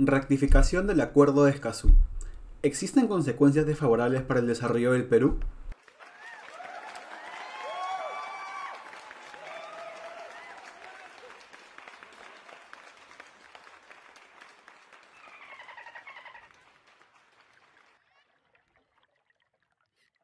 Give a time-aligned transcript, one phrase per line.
[0.00, 1.90] Rectificación del Acuerdo de Escazú.
[2.62, 5.40] ¿Existen consecuencias desfavorables para el desarrollo del Perú?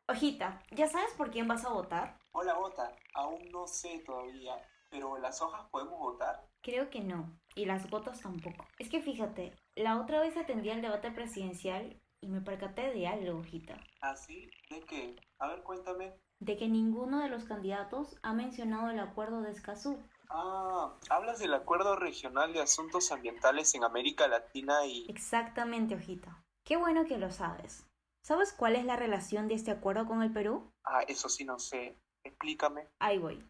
[0.06, 2.16] Ojita, ¿ya sabes por quién vas a votar?
[2.30, 2.94] Hola, Bota.
[3.14, 4.54] Aún no sé todavía,
[4.88, 6.46] pero las hojas podemos votar.
[6.62, 8.66] Creo que no, y las gotas tampoco.
[8.78, 13.38] Es que fíjate, la otra vez atendí el debate presidencial y me percaté de algo,
[13.38, 13.78] hojita.
[14.00, 14.50] ¿Ah, sí?
[14.70, 15.16] ¿De qué?
[15.38, 16.14] A ver, cuéntame.
[16.40, 20.02] De que ninguno de los candidatos ha mencionado el acuerdo de Escazú.
[20.30, 25.06] Ah, hablas del Acuerdo Regional de Asuntos Ambientales en América Latina y...
[25.08, 26.42] Exactamente, hojita.
[26.64, 27.86] Qué bueno que lo sabes.
[28.22, 30.72] ¿Sabes cuál es la relación de este acuerdo con el Perú?
[30.84, 31.98] Ah, eso sí no sé.
[32.24, 32.88] Explícame.
[32.98, 33.46] Ahí voy.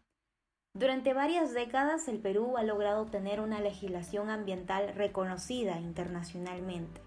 [0.75, 7.01] Durante varias décadas el Perú ha logrado tener una legislación ambiental reconocida internacionalmente.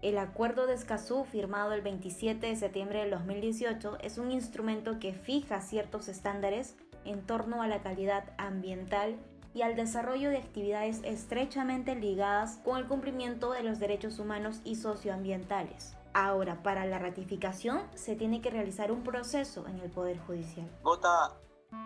[0.00, 5.12] El Acuerdo de Escazú, firmado el 27 de septiembre del 2018, es un instrumento que
[5.12, 9.16] fija ciertos estándares en torno a la calidad ambiental
[9.54, 14.76] y al desarrollo de actividades estrechamente ligadas con el cumplimiento de los derechos humanos y
[14.76, 15.96] socioambientales.
[16.12, 20.70] Ahora, para la ratificación se tiene que realizar un proceso en el Poder Judicial.
[20.84, 21.34] Gota,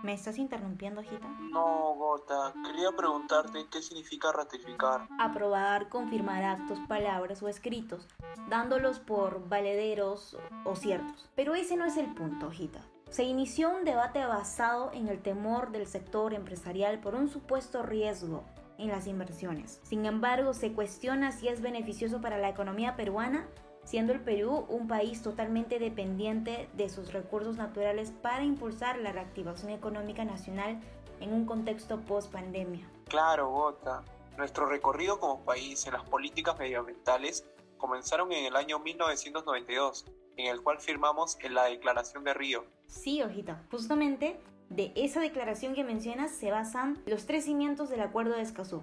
[0.02, 1.28] ¿Me estás interrumpiendo, Gita?
[1.50, 2.52] no, Gota.
[2.66, 5.08] Quería preguntarte qué significa ratificar.
[5.18, 8.08] Aprobar, confirmar actos, palabras o escritos,
[8.48, 11.30] dándolos por valederos o ciertos.
[11.34, 12.80] Pero ese no es el punto, Gita.
[13.10, 18.44] Se inició un debate basado en el temor del sector empresarial por un supuesto riesgo
[18.76, 19.80] en las inversiones.
[19.84, 23.46] Sin embargo, se cuestiona si es beneficioso para la economía peruana
[23.84, 29.70] siendo el Perú un país totalmente dependiente de sus recursos naturales para impulsar la reactivación
[29.70, 30.80] económica nacional
[31.20, 32.88] en un contexto post-pandemia.
[33.08, 34.02] Claro, Gota.
[34.36, 37.46] Nuestro recorrido como país en las políticas medioambientales
[37.78, 40.06] comenzaron en el año 1992,
[40.36, 42.64] en el cual firmamos en la Declaración de Río.
[42.86, 44.40] Sí, hojita, justamente
[44.70, 48.82] de esa declaración que mencionas se basan los tres cimientos del Acuerdo de Escazú.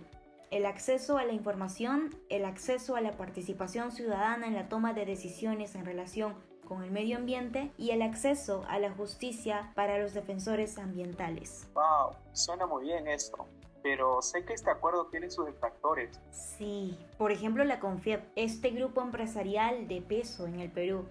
[0.52, 5.06] El acceso a la información, el acceso a la participación ciudadana en la toma de
[5.06, 6.36] decisiones en relación
[6.68, 11.70] con el medio ambiente y el acceso a la justicia para los defensores ambientales.
[11.74, 13.48] Wow, suena muy bien esto.
[13.82, 16.20] Pero sé que este acuerdo tiene sus detractores.
[16.32, 21.06] Sí, por ejemplo la CONFIEP, este grupo empresarial de peso en el Perú,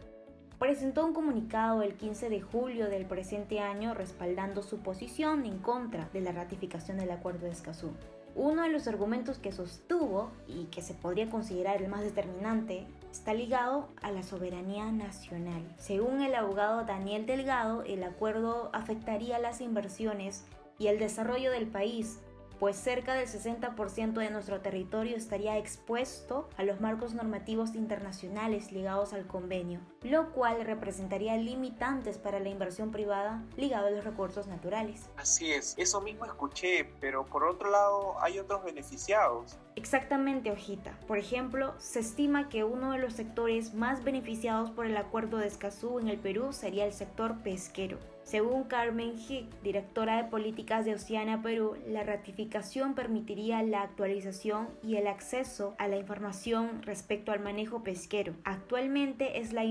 [0.58, 6.10] presentó un comunicado el 15 de julio del presente año respaldando su posición en contra
[6.12, 7.94] de la ratificación del Acuerdo de Escazú.
[8.34, 13.34] Uno de los argumentos que sostuvo y que se podría considerar el más determinante está
[13.34, 15.62] ligado a la soberanía nacional.
[15.78, 20.44] Según el abogado Daniel Delgado, el acuerdo afectaría las inversiones
[20.78, 22.20] y el desarrollo del país,
[22.60, 29.14] pues cerca del 60% de nuestro territorio estaría expuesto a los marcos normativos internacionales ligados
[29.14, 35.08] al convenio, lo cual representaría limitantes para la inversión privada ligada a los recursos naturales.
[35.16, 39.58] Así es, eso mismo escuché, pero por otro lado hay otros beneficiados.
[39.76, 40.98] Exactamente, hojita.
[41.06, 45.46] Por ejemplo, se estima que uno de los sectores más beneficiados por el acuerdo de
[45.46, 47.98] Escazú en el Perú sería el sector pesquero.
[48.22, 54.96] Según Carmen Hick, directora de políticas de Oceana Perú, la ratificación permitiría la actualización y
[54.96, 58.34] el acceso a la información respecto al manejo pesquero.
[58.44, 59.64] Actualmente es la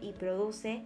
[0.00, 0.84] Y Produce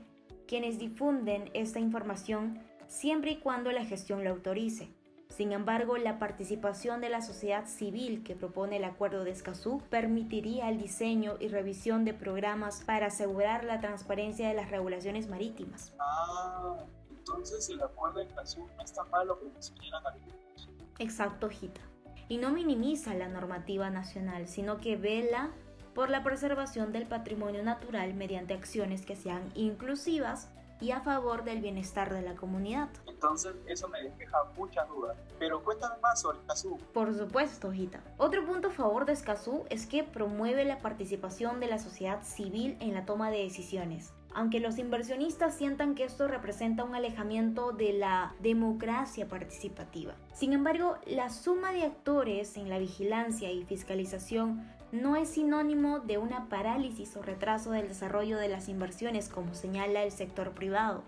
[0.48, 2.58] quienes difunden esta información
[2.88, 4.92] siempre y cuando la gestión lo autorice.
[5.28, 10.68] Sin embargo, la participación de la sociedad civil que propone el Acuerdo de Escazú permitiría
[10.68, 15.94] el diseño y revisión de programas para asegurar la transparencia de las regulaciones marítimas.
[15.98, 16.76] Ah,
[17.16, 20.68] entonces el acuerdo de Escazú no está malo como señalan algunos.
[20.98, 21.80] Exacto, Gita.
[22.28, 25.52] Y no minimiza la normativa nacional, sino que vela
[25.94, 30.48] por la preservación del patrimonio natural mediante acciones que sean inclusivas
[30.80, 32.88] y a favor del bienestar de la comunidad.
[33.06, 35.16] Entonces eso me despeja muchas dudas.
[35.38, 36.78] Pero cuéntame más sobre Escazú.
[36.92, 38.00] Por supuesto, Gita.
[38.18, 42.76] Otro punto a favor de Escazú es que promueve la participación de la sociedad civil
[42.80, 44.12] en la toma de decisiones.
[44.36, 50.14] Aunque los inversionistas sientan que esto representa un alejamiento de la democracia participativa.
[50.34, 56.18] Sin embargo, la suma de actores en la vigilancia y fiscalización no es sinónimo de
[56.18, 61.02] una parálisis o retraso del desarrollo de las inversiones como señala el sector privado.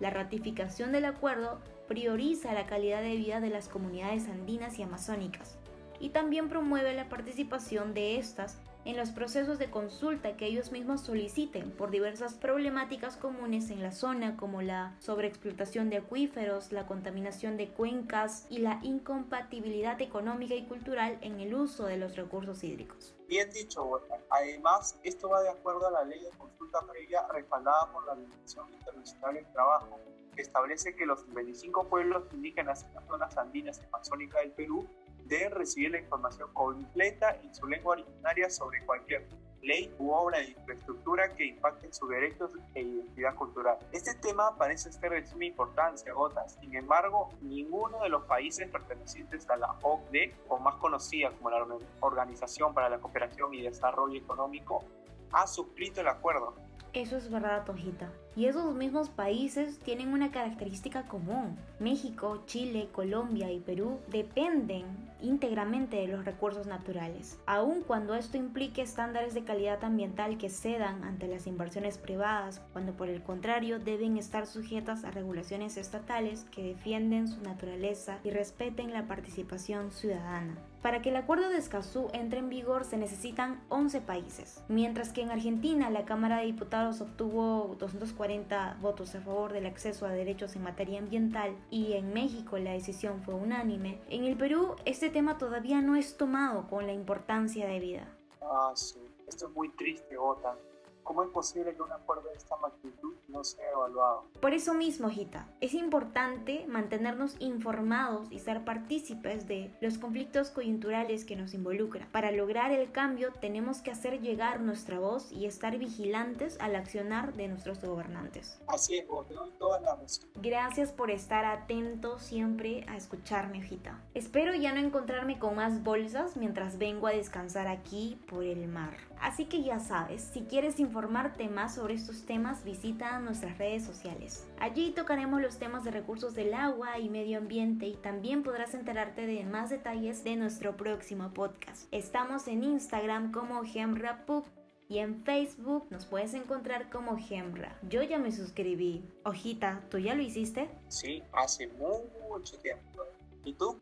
[0.00, 5.58] La ratificación del acuerdo prioriza la calidad de vida de las comunidades andinas y amazónicas
[6.00, 11.02] y también promueve la participación de estas en los procesos de consulta que ellos mismos
[11.02, 17.56] soliciten por diversas problemáticas comunes en la zona como la sobreexplotación de acuíferos, la contaminación
[17.56, 23.14] de cuencas y la incompatibilidad económica y cultural en el uso de los recursos hídricos.
[23.28, 24.00] Bien dicho,
[24.30, 28.72] Además, esto va de acuerdo a la ley de consulta previa respaldada por la Organización
[28.72, 29.98] Internacional del Trabajo,
[30.36, 34.86] que establece que los 25 pueblos indígenas en las zonas andinas y amazónicas del Perú
[35.30, 39.26] deben recibir la información completa en su lengua originaria sobre cualquier
[39.62, 43.78] ley u obra de infraestructura que impacten sus derechos e identidad cultural.
[43.92, 46.56] Este tema parece ser de suma importancia, Gotas.
[46.60, 51.66] Sin embargo, ninguno de los países pertenecientes a la OCDE, o más conocida como la
[52.00, 54.84] Organización para la Cooperación y Desarrollo Económico,
[55.32, 56.54] ha suscrito el acuerdo.
[56.92, 58.10] Eso es verdad, Tojita.
[58.36, 61.56] Y esos mismos países tienen una característica común.
[61.78, 64.84] México, Chile, Colombia y Perú dependen
[65.22, 71.04] íntegramente de los recursos naturales, aun cuando esto implique estándares de calidad ambiental que cedan
[71.04, 76.62] ante las inversiones privadas, cuando por el contrario deben estar sujetas a regulaciones estatales que
[76.62, 80.56] defienden su naturaleza y respeten la participación ciudadana.
[80.82, 85.20] Para que el acuerdo de Escazú entre en vigor se necesitan 11 países, mientras que
[85.20, 90.10] en Argentina la Cámara de Diputados obtuvo 240 40 votos a favor del acceso a
[90.10, 95.08] derechos en materia ambiental y en México la decisión fue unánime, en el Perú este
[95.08, 98.06] tema todavía no es tomado con la importancia debida.
[98.42, 99.00] Ah, sí.
[99.26, 100.54] Esto es muy triste, Ota.
[101.02, 104.24] ¿Cómo es posible que un acuerdo de esta magnitud no sea evaluado?
[104.40, 111.24] Por eso mismo, Gita, es importante mantenernos informados y ser partícipes de los conflictos coyunturales
[111.24, 112.08] que nos involucran.
[112.10, 117.34] Para lograr el cambio tenemos que hacer llegar nuestra voz y estar vigilantes al accionar
[117.34, 118.60] de nuestros gobernantes.
[118.66, 119.26] Así es, vos,
[119.58, 119.98] toda la
[120.34, 124.00] Gracias por estar atento siempre a escucharme, Gita.
[124.14, 128.96] Espero ya no encontrarme con más bolsas mientras vengo a descansar aquí por el mar.
[129.20, 133.84] Así que ya sabes, si quieres informar informarte más sobre estos temas, visita nuestras redes
[133.84, 134.46] sociales.
[134.58, 139.26] Allí tocaremos los temas de recursos del agua y medio ambiente y también podrás enterarte
[139.26, 141.88] de más detalles de nuestro próximo podcast.
[141.90, 144.46] Estamos en Instagram como GemraPuk
[144.88, 147.78] y en Facebook nos puedes encontrar como Gemra.
[147.88, 149.02] Yo ya me suscribí.
[149.24, 150.68] Ojita, ¿tú ya lo hiciste?
[150.88, 153.04] Sí, hace mucho tiempo.
[153.44, 153.80] ¿Y tú?